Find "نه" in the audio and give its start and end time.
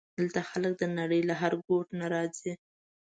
1.99-2.05